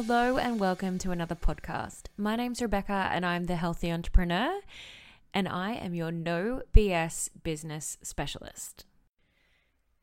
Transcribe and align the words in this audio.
Hello 0.00 0.38
and 0.38 0.60
welcome 0.60 0.96
to 0.98 1.10
another 1.10 1.34
podcast. 1.34 2.02
My 2.16 2.36
name's 2.36 2.62
Rebecca 2.62 3.10
and 3.12 3.26
I'm 3.26 3.46
the 3.46 3.56
Healthy 3.56 3.90
Entrepreneur, 3.90 4.60
and 5.34 5.48
I 5.48 5.72
am 5.72 5.92
your 5.92 6.12
no 6.12 6.62
BS 6.72 7.30
business 7.42 7.98
specialist. 8.00 8.84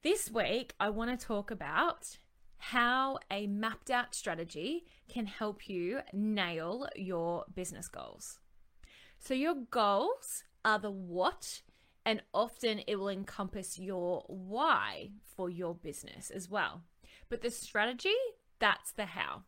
This 0.03 0.29
week, 0.29 0.73
I 0.81 0.89
want 0.89 1.17
to 1.17 1.25
talk 1.25 1.49
about 1.49 2.17
how 2.57 3.19
a 3.31 3.47
mapped 3.47 3.89
out 3.89 4.13
strategy 4.13 4.83
can 5.07 5.27
help 5.27 5.69
you 5.69 6.01
nail 6.11 6.89
your 6.97 7.45
business 7.55 7.87
goals. 7.87 8.39
So, 9.17 9.33
your 9.33 9.55
goals 9.71 10.43
are 10.65 10.77
the 10.77 10.91
what, 10.91 11.61
and 12.05 12.21
often 12.33 12.81
it 12.85 12.97
will 12.97 13.07
encompass 13.07 13.79
your 13.79 14.25
why 14.27 15.11
for 15.37 15.49
your 15.49 15.73
business 15.73 16.31
as 16.31 16.49
well. 16.49 16.81
But 17.29 17.41
the 17.41 17.49
strategy, 17.49 18.17
that's 18.59 18.91
the 18.91 19.05
how. 19.05 19.43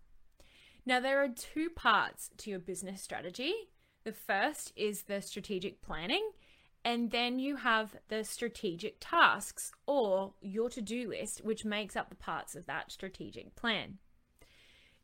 Now, 0.88 1.02
there 1.02 1.22
are 1.22 1.28
two 1.28 1.70
parts 1.70 2.30
to 2.38 2.50
your 2.50 2.60
business 2.60 3.02
strategy. 3.02 3.54
The 4.06 4.14
first 4.14 4.72
is 4.78 5.02
the 5.02 5.22
strategic 5.22 5.82
planning, 5.82 6.32
and 6.86 7.12
then 7.12 7.40
you 7.40 7.58
have 7.58 7.98
the 8.08 8.24
strategic 8.24 8.96
tasks 9.02 9.74
or 9.86 10.36
your 10.40 10.70
to 10.70 10.82
do 10.82 11.10
list, 11.10 11.44
which 11.44 11.66
makes 11.66 11.98
up 11.98 12.08
the 12.08 12.16
parts 12.16 12.56
of 12.56 12.68
that 12.68 12.90
strategic 12.90 13.54
plan. 13.54 13.98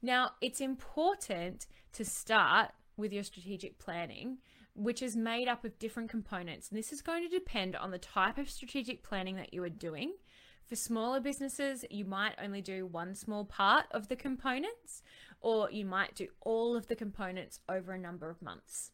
Now, 0.01 0.31
it's 0.39 0.61
important 0.61 1.67
to 1.91 2.05
start 2.05 2.71
with 2.95 3.11
your 3.11 3.23
strategic 3.23 3.77
planning, 3.77 4.37
which 4.75 5.01
is 5.01 5.17
made 5.17 5.49
up 5.49 5.65
of 5.65 5.77
different 5.79 6.09
components. 6.09 6.69
And 6.69 6.79
this 6.79 6.93
is 6.93 7.01
going 7.01 7.23
to 7.23 7.29
depend 7.29 7.75
on 7.75 7.91
the 7.91 7.97
type 7.97 8.37
of 8.37 8.49
strategic 8.49 9.03
planning 9.03 9.35
that 9.35 9.53
you 9.53 9.61
are 9.65 9.69
doing. 9.69 10.13
For 10.65 10.77
smaller 10.77 11.19
businesses, 11.19 11.83
you 11.89 12.05
might 12.05 12.35
only 12.41 12.61
do 12.61 12.85
one 12.85 13.15
small 13.15 13.43
part 13.43 13.85
of 13.91 14.07
the 14.07 14.15
components, 14.15 15.03
or 15.43 15.69
you 15.69 15.85
might 15.85 16.15
do 16.15 16.27
all 16.41 16.75
of 16.75 16.87
the 16.87 16.95
components 16.95 17.59
over 17.69 17.91
a 17.91 17.99
number 17.99 18.29
of 18.29 18.41
months. 18.41 18.91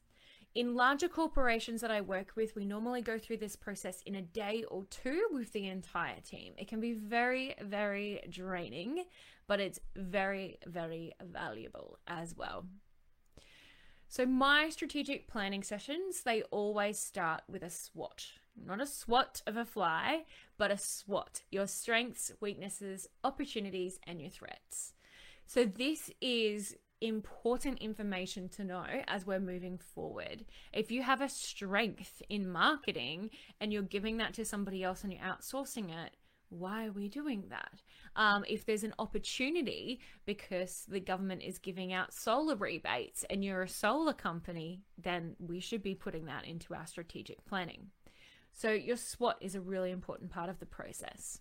In 0.55 0.73
larger 0.73 1.07
corporations 1.07 1.79
that 1.81 1.91
I 1.91 2.01
work 2.01 2.31
with, 2.35 2.55
we 2.55 2.65
normally 2.65 3.03
go 3.03 3.19
through 3.19 3.37
this 3.37 3.55
process 3.55 4.01
in 4.05 4.15
a 4.15 4.21
day 4.21 4.65
or 4.67 4.83
two 4.85 5.27
with 5.31 5.53
the 5.53 5.67
entire 5.67 6.19
team. 6.21 6.53
It 6.57 6.67
can 6.67 6.81
be 6.81 6.93
very, 6.93 7.53
very 7.61 8.21
draining, 8.27 9.05
but 9.47 9.59
it's 9.59 9.79
very, 9.95 10.57
very 10.65 11.13
valuable 11.23 11.99
as 12.07 12.35
well. 12.35 12.65
So, 14.07 14.25
my 14.25 14.69
strategic 14.69 15.27
planning 15.27 15.61
sessions, 15.61 16.23
they 16.23 16.41
always 16.49 16.97
start 16.97 17.43
with 17.47 17.61
a 17.61 17.69
SWOT. 17.69 18.25
Not 18.65 18.81
a 18.81 18.87
SWOT 18.87 19.43
of 19.45 19.55
a 19.55 19.65
fly, 19.65 20.25
but 20.57 20.71
a 20.71 20.77
SWOT 20.77 21.43
your 21.51 21.67
strengths, 21.67 22.31
weaknesses, 22.41 23.07
opportunities, 23.23 23.99
and 24.07 24.19
your 24.19 24.31
threats. 24.31 24.93
So, 25.49 25.65
this 25.65 26.11
is 26.21 26.75
important 27.01 27.79
information 27.79 28.49
to 28.49 28.63
know 28.63 28.85
as 29.07 29.25
we're 29.25 29.39
moving 29.39 29.79
forward. 29.79 30.45
If 30.71 30.91
you 30.91 31.01
have 31.01 31.21
a 31.21 31.27
strength 31.27 32.21
in 32.29 32.47
marketing 32.47 33.31
and 33.59 33.73
you're 33.73 33.81
giving 33.81 34.17
that 34.17 34.35
to 34.35 34.45
somebody 34.45 34.83
else 34.83 35.03
and 35.03 35.11
you're 35.11 35.23
outsourcing 35.23 35.89
it, 35.89 36.11
why 36.49 36.85
are 36.85 36.91
we 36.91 37.07
doing 37.07 37.45
that? 37.49 37.81
Um, 38.15 38.45
if 38.47 38.63
there's 38.63 38.83
an 38.83 38.93
opportunity 38.99 40.01
because 40.23 40.85
the 40.87 40.99
government 40.99 41.41
is 41.41 41.57
giving 41.57 41.93
out 41.93 42.13
solar 42.13 42.55
rebates 42.55 43.25
and 43.27 43.43
you're 43.43 43.63
a 43.63 43.67
solar 43.67 44.13
company, 44.13 44.83
then 44.99 45.35
we 45.39 45.59
should 45.59 45.81
be 45.81 45.95
putting 45.95 46.25
that 46.25 46.45
into 46.45 46.75
our 46.75 46.85
strategic 46.85 47.43
planning. 47.47 47.87
So, 48.53 48.69
your 48.69 48.97
SWOT 48.97 49.37
is 49.41 49.55
a 49.55 49.61
really 49.61 49.89
important 49.89 50.29
part 50.29 50.49
of 50.51 50.59
the 50.59 50.67
process. 50.67 51.39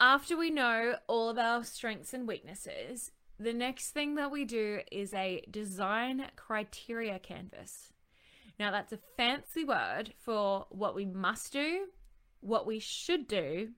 After 0.00 0.36
we 0.36 0.50
know 0.50 0.96
all 1.06 1.30
of 1.30 1.38
our 1.38 1.64
strengths 1.64 2.12
and 2.12 2.28
weaknesses, 2.28 3.12
the 3.40 3.54
next 3.54 3.92
thing 3.92 4.14
that 4.16 4.30
we 4.30 4.44
do 4.44 4.80
is 4.92 5.14
a 5.14 5.42
design 5.50 6.26
criteria 6.36 7.18
canvas. 7.18 7.94
Now, 8.58 8.70
that's 8.70 8.92
a 8.92 8.98
fancy 9.16 9.64
word 9.64 10.12
for 10.18 10.66
what 10.68 10.94
we 10.94 11.06
must 11.06 11.50
do, 11.52 11.86
what 12.40 12.66
we 12.66 12.78
should 12.78 13.26
do, 13.26 13.70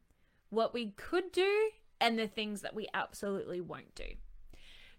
what 0.50 0.75
we 0.75 0.91
could 0.97 1.31
do, 1.31 1.70
and 2.00 2.19
the 2.19 2.26
things 2.26 2.62
that 2.62 2.75
we 2.75 2.88
absolutely 2.92 3.60
won't 3.60 3.94
do. 3.94 4.15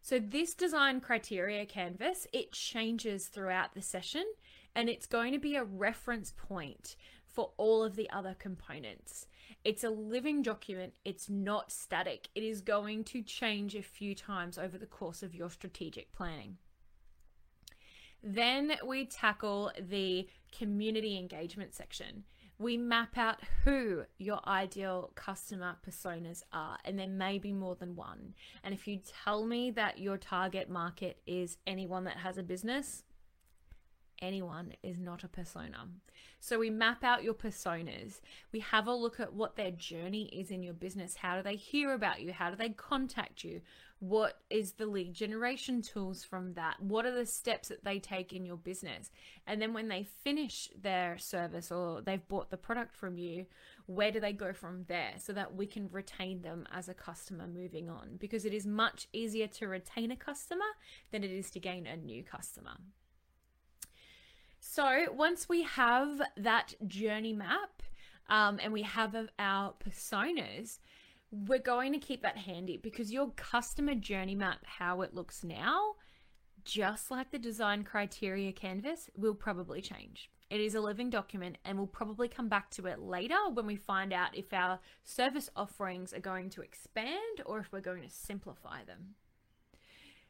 So 0.01 0.19
this 0.19 0.53
design 0.53 1.01
criteria 1.01 1.65
canvas, 1.65 2.27
it 2.31 2.53
changes 2.53 3.27
throughout 3.27 3.73
the 3.73 3.81
session 3.81 4.23
and 4.73 4.87
it's 4.87 5.05
going 5.05 5.33
to 5.33 5.39
be 5.39 5.55
a 5.55 5.63
reference 5.63 6.33
point 6.37 6.95
for 7.39 7.51
all 7.55 7.85
of 7.85 7.95
the 7.95 8.09
other 8.09 8.35
components. 8.37 9.25
It's 9.63 9.85
a 9.85 9.89
living 9.89 10.41
document, 10.41 10.95
it's 11.05 11.29
not 11.29 11.71
static. 11.71 12.27
It 12.35 12.43
is 12.43 12.59
going 12.59 13.05
to 13.05 13.21
change 13.21 13.75
a 13.75 13.81
few 13.81 14.13
times 14.13 14.57
over 14.57 14.77
the 14.77 14.85
course 14.85 15.23
of 15.23 15.33
your 15.33 15.49
strategic 15.49 16.11
planning. 16.11 16.57
Then 18.21 18.73
we 18.85 19.05
tackle 19.05 19.71
the 19.79 20.27
community 20.51 21.17
engagement 21.17 21.73
section. 21.73 22.25
We 22.57 22.75
map 22.75 23.17
out 23.17 23.37
who 23.63 24.03
your 24.17 24.41
ideal 24.45 25.11
customer 25.15 25.77
personas 25.87 26.43
are, 26.51 26.77
and 26.83 26.99
there 26.99 27.07
may 27.07 27.37
be 27.37 27.53
more 27.53 27.75
than 27.75 27.95
one. 27.95 28.33
And 28.65 28.73
if 28.73 28.85
you 28.85 28.99
tell 29.23 29.45
me 29.45 29.71
that 29.71 29.97
your 29.97 30.17
target 30.17 30.69
market 30.69 31.21
is 31.25 31.55
anyone 31.65 32.03
that 32.03 32.17
has 32.17 32.37
a 32.37 32.43
business, 32.43 33.05
anyone 34.21 34.73
is 34.83 34.99
not 34.99 35.23
a 35.23 35.27
persona. 35.27 35.87
So 36.39 36.59
we 36.59 36.69
map 36.69 37.03
out 37.03 37.23
your 37.23 37.33
personas. 37.33 38.21
We 38.51 38.59
have 38.61 38.87
a 38.87 38.93
look 38.93 39.19
at 39.19 39.33
what 39.33 39.55
their 39.55 39.71
journey 39.71 40.25
is 40.31 40.51
in 40.51 40.63
your 40.63 40.73
business. 40.73 41.15
How 41.15 41.37
do 41.37 41.43
they 41.43 41.55
hear 41.55 41.93
about 41.93 42.21
you? 42.21 42.31
How 42.31 42.49
do 42.49 42.55
they 42.55 42.69
contact 42.69 43.43
you? 43.43 43.61
What 43.99 44.39
is 44.49 44.73
the 44.73 44.85
lead 44.85 45.13
generation 45.13 45.81
tools 45.81 46.23
from 46.23 46.53
that? 46.53 46.81
What 46.81 47.05
are 47.05 47.13
the 47.13 47.25
steps 47.25 47.67
that 47.67 47.83
they 47.83 47.99
take 47.99 48.31
in 48.31 48.45
your 48.45 48.55
business? 48.55 49.11
And 49.45 49.61
then 49.61 49.73
when 49.73 49.89
they 49.89 50.03
finish 50.03 50.69
their 50.81 51.17
service 51.17 51.69
or 51.69 52.01
they've 52.01 52.25
bought 52.29 52.49
the 52.49 52.55
product 52.55 52.95
from 52.95 53.17
you, 53.17 53.45
where 53.87 54.11
do 54.11 54.21
they 54.21 54.31
go 54.31 54.53
from 54.53 54.85
there 54.87 55.15
so 55.17 55.33
that 55.33 55.55
we 55.55 55.65
can 55.65 55.89
retain 55.91 56.41
them 56.41 56.65
as 56.73 56.87
a 56.87 56.93
customer 56.93 57.45
moving 57.45 57.89
on? 57.89 58.15
Because 58.17 58.45
it 58.45 58.53
is 58.53 58.65
much 58.65 59.09
easier 59.11 59.47
to 59.47 59.67
retain 59.67 60.11
a 60.11 60.15
customer 60.15 60.61
than 61.11 61.25
it 61.25 61.31
is 61.31 61.51
to 61.51 61.59
gain 61.59 61.85
a 61.85 61.97
new 61.97 62.23
customer. 62.23 62.77
So 64.59 65.05
once 65.13 65.47
we 65.47 65.63
have 65.63 66.21
that 66.37 66.75
journey 66.87 67.33
map 67.33 67.81
um, 68.29 68.59
and 68.61 68.73
we 68.73 68.83
have 68.83 69.15
our 69.39 69.73
personas, 69.73 70.79
we're 71.31 71.59
going 71.59 71.93
to 71.93 71.99
keep 71.99 72.21
that 72.23 72.37
handy 72.37 72.77
because 72.77 73.11
your 73.11 73.31
customer 73.31 73.95
journey 73.95 74.35
map, 74.35 74.65
how 74.65 75.01
it 75.01 75.13
looks 75.13 75.43
now, 75.43 75.95
just 76.65 77.09
like 77.09 77.31
the 77.31 77.39
design 77.39 77.83
criteria 77.83 78.51
canvas, 78.51 79.09
will 79.15 79.33
probably 79.33 79.81
change. 79.81 80.29
It 80.49 80.59
is 80.59 80.75
a 80.75 80.81
living 80.81 81.09
document 81.09 81.57
and 81.63 81.77
we'll 81.77 81.87
probably 81.87 82.27
come 82.27 82.49
back 82.49 82.71
to 82.71 82.87
it 82.87 82.99
later 82.99 83.37
when 83.53 83.67
we 83.67 83.75
find 83.75 84.11
out 84.11 84.35
if 84.35 84.51
our 84.51 84.79
service 85.03 85.49
offerings 85.55 86.11
are 86.11 86.19
going 86.19 86.49
to 86.51 86.61
expand 86.61 87.41
or 87.45 87.59
if 87.59 87.71
we're 87.71 87.81
going 87.81 88.01
to 88.01 88.09
simplify 88.09 88.83
them. 88.83 89.15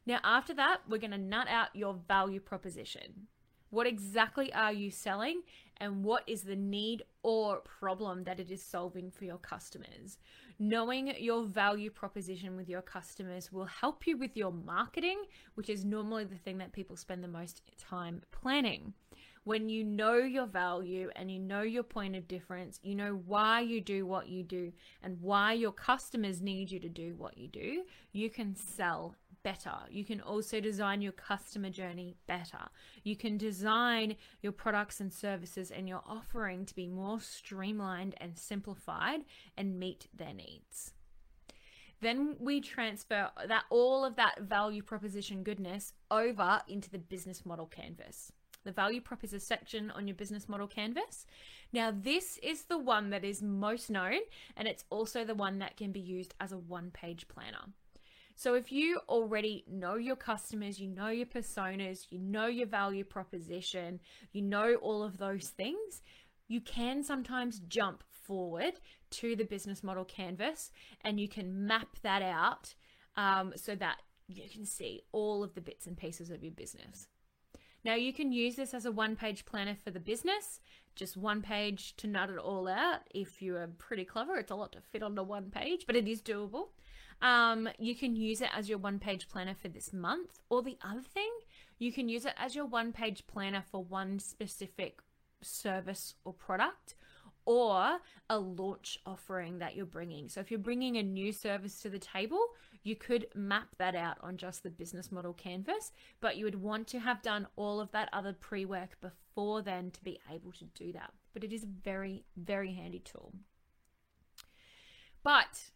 Now, 0.06 0.20
after 0.24 0.54
that, 0.56 0.82
we're 0.90 0.98
going 0.98 1.12
to 1.12 1.18
nut 1.18 1.48
out 1.48 1.70
your 1.74 1.94
value 2.08 2.42
proposition. 2.42 3.28
What 3.70 3.88
exactly 3.88 4.52
are 4.54 4.74
you 4.74 4.90
selling 4.90 5.42
and 5.78 6.04
what 6.04 6.24
is 6.28 6.42
the 6.42 6.56
need 6.56 7.04
or 7.24 7.60
problem 7.60 8.24
that 8.24 8.40
it 8.40 8.50
is 8.50 8.64
solving 8.64 9.12
for 9.12 9.26
your 9.26 9.38
customers? 9.38 10.18
Knowing 10.58 11.14
your 11.20 11.46
value 11.46 11.90
proposition 11.90 12.56
with 12.56 12.68
your 12.68 12.82
customers 12.82 13.52
will 13.52 13.66
help 13.66 14.08
you 14.08 14.18
with 14.18 14.36
your 14.36 14.52
marketing, 14.52 15.22
which 15.54 15.70
is 15.70 15.86
normally 15.86 16.26
the 16.26 16.36
thing 16.36 16.58
that 16.58 16.74
people 16.74 16.98
spend 16.98 17.24
the 17.24 17.28
most 17.28 17.62
time 17.78 18.22
planning. 18.32 18.94
When 19.46 19.70
you 19.70 19.84
know 19.84 20.16
your 20.16 20.48
value 20.48 21.10
and 21.16 21.32
you 21.32 21.40
know 21.40 21.62
your 21.62 21.84
point 21.84 22.16
of 22.16 22.28
difference, 22.28 22.80
you 22.84 22.94
know 22.94 23.22
why 23.26 23.62
you 23.62 23.82
do 23.82 24.06
what 24.06 24.28
you 24.28 24.44
do 24.44 24.74
and 25.02 25.22
why 25.22 25.54
your 25.54 25.72
customers 25.72 26.42
need 26.42 26.72
you 26.72 26.80
to 26.80 26.90
do 26.90 27.16
what 27.16 27.38
you 27.38 27.48
do, 27.48 27.84
you 28.12 28.30
can 28.30 28.56
sell 28.56 29.16
better. 29.44 29.74
You 29.90 30.06
can 30.06 30.22
also 30.22 30.60
design 30.60 31.02
your 31.02 31.12
customer 31.12 31.70
journey 31.70 32.16
better. 32.28 32.70
You 33.04 33.16
can 33.16 33.38
design 33.38 34.16
your 34.42 34.52
products 34.52 35.00
and 35.00 35.12
services 35.12 35.72
and 35.72 35.88
your 35.88 36.02
offering 36.08 36.66
to 36.66 36.76
be 36.76 36.88
more 36.88 37.20
streamlined 37.20 38.16
and 38.18 38.38
simplified 38.38 39.22
and 39.58 39.80
meet 39.80 40.08
their 40.14 40.34
needs. 40.34 40.94
Then 42.02 42.38
we 42.40 42.62
transfer 42.62 43.30
that 43.46 43.66
all 43.70 44.06
of 44.06 44.16
that 44.16 44.42
value 44.42 44.82
proposition 44.82 45.44
goodness 45.44 45.94
over 46.10 46.62
into 46.68 46.90
the 46.90 46.98
business 46.98 47.46
model 47.46 47.66
canvas. 47.66 48.32
The 48.64 48.72
value 48.72 49.02
proposition 49.02 49.40
section 49.40 49.92
on 49.92 50.08
your 50.08 50.16
business 50.16 50.48
model 50.50 50.68
canvas. 50.68 51.26
Now, 51.72 51.94
this 51.96 52.38
is 52.44 52.64
the 52.64 52.78
one 52.78 53.10
that 53.10 53.24
is 53.24 53.42
most 53.42 53.90
known, 53.90 54.20
and 54.58 54.68
it's 54.68 54.86
also 54.90 55.24
the 55.24 55.36
one 55.36 55.60
that 55.60 55.78
can 55.78 55.92
be 55.92 56.00
used 56.00 56.34
as 56.40 56.52
a 56.52 56.58
one 56.58 56.92
page 56.92 57.28
planner. 57.28 57.74
So 58.40 58.54
if 58.54 58.72
you 58.72 59.02
already 59.10 59.66
know 59.68 59.96
your 59.96 60.16
customers, 60.16 60.80
you 60.80 60.88
know 60.88 61.10
your 61.10 61.26
personas, 61.26 62.08
you 62.10 62.20
know 62.20 62.46
your 62.46 62.68
value 62.68 63.04
proposition, 63.04 64.00
you 64.32 64.42
know 64.42 64.76
all 64.76 65.04
of 65.04 65.18
those 65.18 65.50
things, 65.50 66.04
you 66.48 66.62
can 66.62 67.04
sometimes 67.04 67.60
jump 67.68 68.02
forward 68.10 68.76
to 69.10 69.36
the 69.36 69.44
business 69.44 69.84
model 69.84 70.06
canvas 70.06 70.72
and 71.04 71.20
you 71.20 71.28
can 71.28 71.68
map 71.68 71.98
that 72.02 72.22
out 72.22 72.76
um, 73.18 73.52
so 73.58 73.76
that 73.76 73.98
you 74.30 74.44
can 74.50 74.66
see 74.66 75.02
all 75.12 75.44
of 75.44 75.54
the 75.54 75.60
bits 75.60 75.86
and 75.86 75.98
pieces 75.98 76.30
of 76.30 76.42
your 76.42 76.54
business. 76.54 77.10
Now, 77.84 77.96
you 77.96 78.14
can 78.14 78.32
use 78.32 78.56
this 78.56 78.74
as 78.74 78.86
a 78.86 78.92
one 78.92 79.18
page 79.18 79.44
planner 79.44 79.76
for 79.76 79.92
the 79.92 80.00
business, 80.00 80.62
just 80.96 81.18
one 81.18 81.42
page 81.42 81.94
to 81.98 82.08
nut 82.08 82.30
it 82.30 82.38
all 82.38 82.70
out. 82.70 83.02
If 83.14 83.42
you 83.42 83.58
are 83.58 83.68
pretty 83.68 84.06
clever, 84.06 84.38
it's 84.38 84.52
a 84.52 84.56
lot 84.56 84.72
to 84.72 84.82
fit 84.82 85.04
onto 85.04 85.24
one 85.24 85.52
page, 85.52 85.84
but 85.86 85.98
it 85.98 86.08
is 86.08 86.22
doable. 86.22 86.70
Um, 87.22 87.70
you 87.78 87.96
can 87.96 88.16
use 88.16 88.42
it 88.42 88.50
as 88.56 88.70
your 88.70 88.78
one 88.78 89.00
page 89.00 89.28
planner 89.28 89.56
for 89.56 89.68
this 89.68 89.92
month. 89.92 90.40
Or 90.50 90.62
the 90.62 90.78
other 90.82 91.02
thing, 91.02 91.30
you 91.78 91.92
can 91.92 92.10
use 92.10 92.26
it 92.26 92.34
as 92.38 92.56
your 92.56 92.66
one 92.66 92.92
page 92.92 93.26
planner 93.28 93.64
for 93.70 93.84
one 93.84 94.20
specific 94.20 95.02
service 95.42 96.16
or 96.26 96.34
product 96.34 96.96
or 97.46 97.98
a 98.30 98.38
launch 98.38 99.00
offering 99.06 99.58
that 99.60 99.76
you're 99.76 99.86
bringing. 99.86 100.30
So 100.30 100.40
if 100.40 100.52
you're 100.52 100.60
bringing 100.60 100.98
a 100.98 101.04
new 101.04 101.32
service 101.32 101.82
to 101.82 101.90
the 101.90 101.98
table, 101.98 102.40
you 102.84 102.96
could 102.96 103.26
map 103.34 103.76
that 103.78 103.96
out 103.96 104.18
on 104.22 104.38
just 104.38 104.62
the 104.62 104.70
business 104.70 105.12
model 105.12 105.34
canvas, 105.34 105.92
but 106.22 106.38
you 106.38 106.46
would 106.46 106.62
want 106.62 106.88
to 106.90 107.00
have 107.00 107.24
done 107.24 107.48
all 107.56 107.80
of 107.80 107.92
that 107.92 108.10
other 108.14 108.34
pre 108.34 108.66
work 108.66 109.00
before 109.02 109.62
then 109.64 109.90
to 109.92 110.04
be 110.04 110.20
able 110.32 110.52
to 110.52 110.66
do 110.76 110.92
that. 110.94 111.12
But 111.34 111.44
it 111.44 111.52
is 111.52 111.64
a 111.64 111.68
very, 111.84 112.24
very 112.38 112.74
handy 112.74 113.00
tool. 113.00 113.34
But 115.24 115.72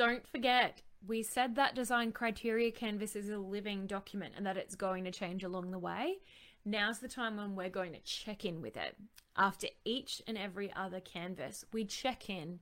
don't 0.00 0.26
forget, 0.26 0.80
we 1.06 1.22
said 1.22 1.56
that 1.56 1.74
design 1.74 2.10
criteria 2.10 2.72
canvas 2.72 3.14
is 3.14 3.28
a 3.28 3.36
living 3.36 3.86
document 3.86 4.32
and 4.34 4.46
that 4.46 4.56
it's 4.56 4.74
going 4.74 5.04
to 5.04 5.10
change 5.10 5.44
along 5.44 5.72
the 5.72 5.78
way. 5.78 6.20
Now's 6.64 7.00
the 7.00 7.08
time 7.08 7.36
when 7.36 7.54
we're 7.54 7.68
going 7.68 7.92
to 7.92 8.00
check 8.00 8.46
in 8.46 8.62
with 8.62 8.78
it. 8.78 8.96
After 9.36 9.66
each 9.84 10.22
and 10.26 10.38
every 10.38 10.72
other 10.74 11.00
canvas, 11.00 11.66
we 11.74 11.84
check 11.84 12.30
in. 12.30 12.60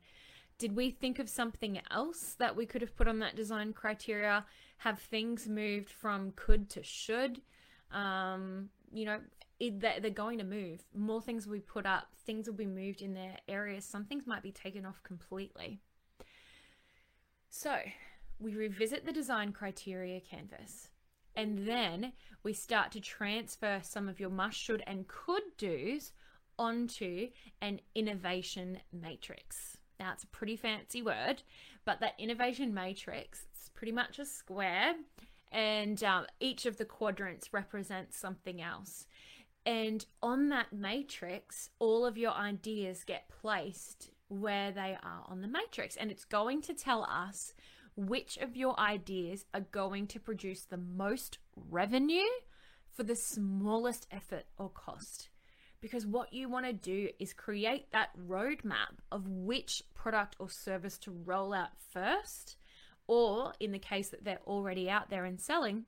Did 0.59 0.75
we 0.75 0.91
think 0.91 1.21
of 1.21 1.29
something 1.29 1.81
else 1.93 2.35
that 2.41 2.57
we 2.57 2.67
could 2.67 2.83
have 2.83 2.97
put 2.97 3.07
on 3.07 3.21
that 3.21 3.37
design 3.37 3.73
criteria? 3.73 4.45
Have 4.79 4.99
things 4.99 5.47
moved 5.47 5.91
from 5.91 6.33
could 6.35 6.69
to 6.71 6.83
should? 6.83 7.41
Um, 7.93 8.71
you 8.93 9.05
know, 9.05 9.21
they're 9.61 10.11
going 10.11 10.39
to 10.39 10.45
move. 10.45 10.83
More 10.93 11.23
things 11.23 11.47
will 11.47 11.55
be 11.55 11.61
put 11.61 11.87
up, 11.87 12.09
things 12.27 12.49
will 12.49 12.57
be 12.57 12.67
moved 12.67 13.01
in 13.01 13.15
their 13.15 13.37
areas. 13.47 13.85
Some 13.85 14.07
things 14.07 14.27
might 14.27 14.43
be 14.43 14.51
taken 14.51 14.85
off 14.85 15.01
completely. 15.05 15.79
So, 17.51 17.77
we 18.39 18.55
revisit 18.55 19.05
the 19.05 19.13
design 19.13 19.53
criteria 19.53 20.21
canvas. 20.21 20.89
And 21.35 21.67
then 21.67 22.13
we 22.43 22.53
start 22.53 22.93
to 22.93 23.01
transfer 23.01 23.81
some 23.83 24.09
of 24.09 24.21
your 24.21 24.31
must, 24.31 24.59
should, 24.59 24.83
and 24.87 25.07
could 25.09 25.43
do's 25.57 26.13
onto 26.59 27.29
an 27.61 27.81
innovation 27.95 28.81
matrix. 28.93 29.77
Now, 30.01 30.13
it's 30.13 30.25
a 30.25 30.29
pretty 30.29 30.57
fancy 30.57 31.03
word, 31.03 31.43
but 31.85 32.01
that 32.01 32.15
innovation 32.19 32.75
matrix, 32.75 33.47
it's 33.53 33.69
pretty 33.69 33.93
much 33.93 34.19
a 34.19 34.25
square, 34.25 34.95
and 35.51 36.03
um, 36.05 36.27
each 36.41 36.67
of 36.67 36.77
the 36.77 36.85
quadrants 36.85 37.53
represents 37.53 38.17
something 38.17 38.61
else. 38.61 39.07
And 39.65 40.05
on 40.23 40.49
that 40.51 40.73
matrix, 40.73 41.71
all 41.79 42.07
of 42.07 42.19
your 42.19 42.33
ideas 42.33 43.05
get 43.05 43.29
placed 43.29 44.11
where 44.29 44.71
they 44.73 44.97
are 45.03 45.25
on 45.27 45.41
the 45.41 45.49
matrix, 45.49 45.97
and 45.97 46.11
it's 46.11 46.25
going 46.25 46.63
to 46.63 46.75
tell 46.75 47.05
us 47.05 47.53
which 47.97 48.37
of 48.39 48.57
your 48.57 48.79
ideas 48.79 49.45
are 49.53 49.67
going 49.73 50.07
to 50.07 50.21
produce 50.21 50.63
the 50.63 50.77
most 50.77 51.39
revenue 51.69 52.29
for 52.93 53.03
the 53.03 53.17
smallest 53.17 54.07
effort 54.11 54.45
or 54.57 54.69
cost. 54.69 55.31
Because 55.81 56.07
what 56.07 56.33
you 56.33 56.49
want 56.49 56.67
to 56.67 56.73
do 56.73 57.09
is 57.19 57.33
create 57.33 57.91
that 57.93 58.11
roadmap 58.29 58.99
of 59.13 59.29
which 59.29 59.83
product 59.95 60.37
or 60.39 60.51
service 60.51 60.99
to 60.99 61.13
roll 61.25 61.53
out 61.55 61.71
first, 61.93 62.57
or 63.07 63.53
in 63.61 63.73
the 63.73 63.79
case 63.79 64.09
that 64.09 64.25
they're 64.25 64.41
already 64.47 64.91
out 64.91 65.11
there 65.11 65.25
and 65.25 65.41
selling, 65.41 65.85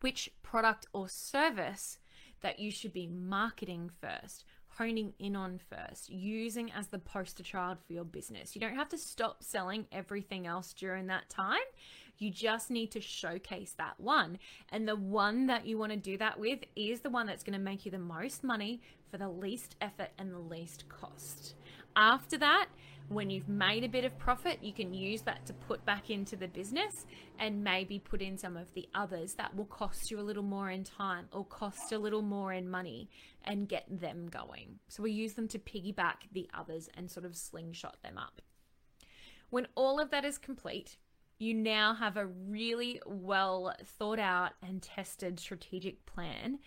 which 0.00 0.30
product 0.42 0.86
or 0.92 1.08
service 1.08 1.98
that 2.40 2.58
you 2.58 2.70
should 2.70 2.92
be 2.92 3.06
marketing 3.06 3.90
first, 4.00 4.44
honing 4.68 5.12
in 5.18 5.34
on 5.34 5.58
first, 5.70 6.08
using 6.08 6.70
as 6.72 6.88
the 6.88 6.98
poster 6.98 7.42
child 7.42 7.78
for 7.86 7.92
your 7.92 8.04
business. 8.04 8.54
You 8.54 8.60
don't 8.60 8.76
have 8.76 8.88
to 8.90 8.98
stop 8.98 9.42
selling 9.42 9.86
everything 9.90 10.46
else 10.46 10.72
during 10.72 11.06
that 11.08 11.28
time. 11.28 11.58
You 12.18 12.30
just 12.30 12.70
need 12.70 12.90
to 12.92 13.00
showcase 13.00 13.74
that 13.78 13.98
one. 13.98 14.38
And 14.70 14.88
the 14.88 14.96
one 14.96 15.46
that 15.46 15.66
you 15.66 15.78
want 15.78 15.92
to 15.92 15.98
do 15.98 16.18
that 16.18 16.38
with 16.38 16.60
is 16.74 17.00
the 17.00 17.10
one 17.10 17.26
that's 17.26 17.44
going 17.44 17.58
to 17.58 17.64
make 17.64 17.84
you 17.84 17.92
the 17.92 17.98
most 17.98 18.42
money 18.42 18.82
for 19.10 19.18
the 19.18 19.28
least 19.28 19.76
effort 19.80 20.10
and 20.18 20.32
the 20.32 20.38
least 20.38 20.88
cost. 20.88 21.54
After 21.94 22.36
that, 22.38 22.68
when 23.08 23.30
you've 23.30 23.48
made 23.48 23.84
a 23.84 23.88
bit 23.88 24.04
of 24.04 24.18
profit, 24.18 24.58
you 24.62 24.72
can 24.72 24.92
use 24.92 25.22
that 25.22 25.46
to 25.46 25.52
put 25.54 25.84
back 25.86 26.10
into 26.10 26.36
the 26.36 26.48
business 26.48 27.06
and 27.38 27.64
maybe 27.64 27.98
put 27.98 28.20
in 28.20 28.36
some 28.36 28.56
of 28.56 28.72
the 28.74 28.88
others 28.94 29.34
that 29.34 29.54
will 29.56 29.64
cost 29.64 30.10
you 30.10 30.20
a 30.20 30.22
little 30.22 30.42
more 30.42 30.70
in 30.70 30.84
time 30.84 31.26
or 31.32 31.44
cost 31.44 31.92
a 31.92 31.98
little 31.98 32.22
more 32.22 32.52
in 32.52 32.68
money 32.68 33.08
and 33.44 33.68
get 33.68 33.84
them 33.88 34.28
going. 34.28 34.78
So 34.88 35.02
we 35.02 35.12
use 35.12 35.32
them 35.32 35.48
to 35.48 35.58
piggyback 35.58 36.28
the 36.32 36.48
others 36.52 36.88
and 36.94 37.10
sort 37.10 37.24
of 37.24 37.34
slingshot 37.34 37.96
them 38.02 38.18
up. 38.18 38.42
When 39.50 39.66
all 39.74 39.98
of 39.98 40.10
that 40.10 40.26
is 40.26 40.36
complete, 40.36 40.98
you 41.38 41.54
now 41.54 41.94
have 41.94 42.16
a 42.16 42.26
really 42.26 43.00
well 43.06 43.74
thought 43.84 44.18
out 44.18 44.52
and 44.62 44.82
tested 44.82 45.38
strategic 45.38 46.04
plan, 46.04 46.58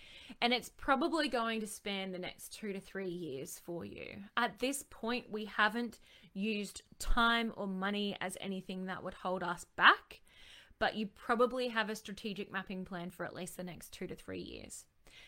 and 0.42 0.54
it's 0.54 0.70
probably 0.70 1.28
going 1.28 1.60
to 1.60 1.68
span 1.68 2.12
the 2.12 2.20
next 2.20 2.54
two 2.54 2.72
to 2.74 2.80
three 2.80 3.10
years 3.10 3.60
for 3.64 3.84
you. 3.84 4.18
At 4.38 4.60
this 4.60 4.84
point, 4.90 5.30
we 5.30 5.46
haven't 5.46 6.00
used 6.34 6.84
time 7.00 7.52
or 7.58 7.68
money 7.68 8.16
as 8.22 8.38
anything 8.40 8.86
that 8.86 9.04
would 9.04 9.14
hold 9.14 9.44
us 9.44 9.66
back, 9.76 10.22
but 10.80 10.96
you 10.96 11.08
probably 11.08 11.68
have 11.68 11.90
a 11.90 11.96
strategic 11.96 12.52
mapping 12.52 12.86
plan 12.86 13.10
for 13.10 13.26
at 13.26 13.36
least 13.36 13.58
the 13.58 13.64
next 13.64 13.92
two 13.92 14.08
to 14.08 14.16
three 14.16 14.42
years. 14.42 14.86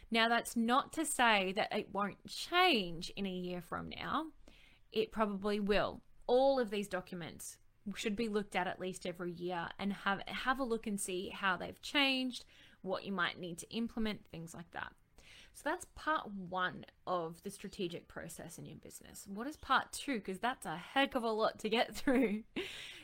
Now, 0.10 0.30
that's 0.30 0.56
not 0.56 0.94
to 0.94 1.06
say 1.06 1.54
that 1.56 1.76
it 1.76 1.94
won't 1.94 2.26
change 2.28 3.12
in 3.16 3.26
a 3.26 3.30
year 3.30 3.62
from 3.62 3.90
now, 3.90 4.28
it 4.92 5.12
probably 5.12 5.60
will. 5.60 6.02
All 6.28 6.60
of 6.60 6.70
these 6.70 6.88
documents 6.88 7.58
should 7.96 8.16
be 8.16 8.30
looked 8.30 8.56
at 8.56 8.68
at 8.68 8.80
least 8.80 9.06
every 9.06 9.32
year 9.32 9.68
and 9.80 9.94
have 9.94 10.22
have 10.28 10.60
a 10.60 10.64
look 10.64 10.88
and 10.88 11.00
see 11.00 11.30
how 11.30 11.58
they've 11.58 11.82
changed, 11.82 12.46
what 12.82 13.06
you 13.06 13.12
might 13.12 13.40
need 13.40 13.58
to 13.60 13.70
implement, 13.72 14.26
things 14.32 14.54
like 14.54 14.72
that. 14.72 14.94
So 15.54 15.62
that's 15.66 15.86
part 15.96 16.32
one 16.32 16.86
of 17.06 17.44
the 17.44 17.52
strategic 17.52 18.08
process 18.08 18.58
in 18.58 18.66
your 18.66 18.78
business. 18.78 19.26
What 19.28 19.48
is 19.48 19.58
part 19.58 19.92
two? 19.92 20.16
Because 20.16 20.40
that's 20.40 20.66
a 20.66 20.78
heck 20.78 21.14
of 21.16 21.24
a 21.24 21.30
lot 21.30 21.60
to 21.60 21.70
get 21.70 21.96
through. 21.96 22.44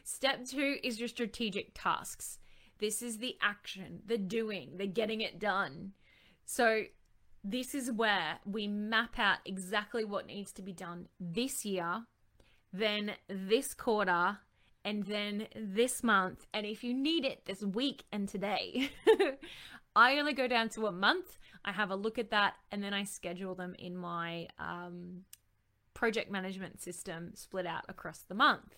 Step 0.04 0.46
two 0.46 0.78
is 0.84 1.00
your 1.00 1.10
strategic 1.10 1.72
tasks. 1.74 2.40
This 2.80 3.02
is 3.02 3.18
the 3.18 3.36
action, 3.42 4.02
the 4.06 4.18
doing, 4.18 4.78
the 4.78 4.88
getting 4.88 5.22
it 5.22 5.40
done. 5.40 5.92
So 6.46 6.84
this 7.44 7.76
is 7.76 7.92
where 7.92 8.40
we 8.46 8.68
map 8.68 9.20
out 9.20 9.40
exactly 9.46 10.04
what 10.04 10.26
needs 10.26 10.52
to 10.54 10.62
be 10.62 10.74
done 10.74 11.08
this 11.20 11.66
year, 11.66 12.04
then 12.74 13.12
this 13.28 13.74
quarter, 13.74 14.40
and 14.90 15.06
then 15.06 15.46
this 15.56 16.04
month. 16.04 16.48
And 16.52 16.66
if 16.66 16.84
you 16.84 16.96
need 16.96 17.24
it 17.24 17.46
this 17.46 17.62
week 17.62 18.06
and 18.12 18.28
today, 18.28 18.90
I 19.96 20.18
only 20.18 20.34
go 20.34 20.48
down 20.48 20.70
to 20.70 20.88
a 20.88 20.92
month. 20.92 21.38
I 21.64 21.72
have 21.72 21.92
a 21.92 21.96
look 21.96 22.18
at 22.18 22.32
that 22.32 22.56
and 22.72 22.84
then 22.84 22.92
I 22.92 23.04
schedule 23.04 23.54
them 23.54 23.76
in 23.78 23.96
my 23.96 24.48
um, 24.58 25.26
project 25.94 26.32
management 26.32 26.82
system 26.82 27.34
split 27.36 27.68
out 27.68 27.86
across 27.88 28.24
the 28.24 28.34
month. 28.34 28.78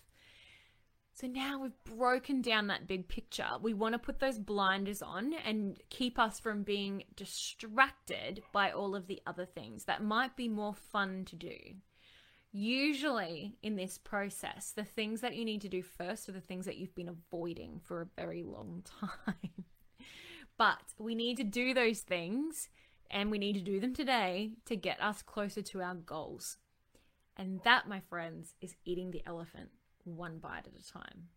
So 1.14 1.26
now 1.26 1.58
we've 1.62 1.96
broken 1.96 2.42
down 2.42 2.66
that 2.66 2.86
big 2.86 3.08
picture. 3.08 3.48
We 3.62 3.72
want 3.72 3.94
to 3.94 3.98
put 3.98 4.20
those 4.20 4.38
blinders 4.38 5.00
on 5.00 5.32
and 5.46 5.78
keep 5.88 6.18
us 6.18 6.38
from 6.38 6.62
being 6.62 7.04
distracted 7.16 8.42
by 8.52 8.70
all 8.70 8.94
of 8.94 9.06
the 9.06 9.22
other 9.26 9.46
things 9.46 9.84
that 9.84 10.02
might 10.02 10.36
be 10.36 10.48
more 10.48 10.74
fun 10.74 11.24
to 11.26 11.36
do. 11.36 11.56
Usually, 12.52 13.56
in 13.62 13.76
this 13.76 13.96
process, 13.96 14.72
the 14.76 14.84
things 14.84 15.22
that 15.22 15.34
you 15.34 15.44
need 15.44 15.62
to 15.62 15.70
do 15.70 15.82
first 15.82 16.28
are 16.28 16.32
the 16.32 16.40
things 16.40 16.66
that 16.66 16.76
you've 16.76 16.94
been 16.94 17.08
avoiding 17.08 17.80
for 17.82 18.02
a 18.02 18.20
very 18.20 18.42
long 18.42 18.84
time. 19.00 19.64
But 20.58 20.92
we 20.98 21.14
need 21.14 21.38
to 21.38 21.44
do 21.44 21.72
those 21.72 22.00
things 22.00 22.68
and 23.10 23.30
we 23.30 23.38
need 23.38 23.54
to 23.54 23.60
do 23.60 23.80
them 23.80 23.94
today 23.94 24.52
to 24.66 24.76
get 24.76 25.02
us 25.02 25.22
closer 25.22 25.62
to 25.62 25.80
our 25.80 25.94
goals. 25.94 26.58
And 27.38 27.60
that, 27.64 27.88
my 27.88 28.00
friends, 28.00 28.54
is 28.60 28.76
eating 28.84 29.10
the 29.10 29.22
elephant 29.26 29.70
one 30.04 30.38
bite 30.38 30.66
at 30.66 30.78
a 30.78 30.92
time. 30.92 31.28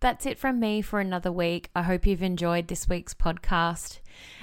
That's 0.00 0.26
it 0.26 0.38
from 0.38 0.60
me 0.60 0.82
for 0.82 1.00
another 1.00 1.32
week. 1.32 1.70
I 1.74 1.82
hope 1.82 2.06
you've 2.06 2.22
enjoyed 2.22 2.68
this 2.68 2.88
week's 2.88 3.14
podcast. 3.14 4.00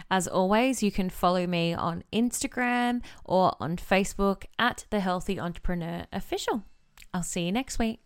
As 0.09 0.27
always, 0.27 0.81
you 0.81 0.91
can 0.91 1.09
follow 1.09 1.45
me 1.45 1.73
on 1.73 2.03
Instagram 2.11 3.01
or 3.23 3.55
on 3.59 3.77
Facebook 3.77 4.45
at 4.57 4.85
The 4.89 4.99
Healthy 4.99 5.39
Entrepreneur 5.39 6.05
Official. 6.11 6.63
I'll 7.13 7.23
see 7.23 7.45
you 7.45 7.51
next 7.51 7.77
week. 7.77 7.99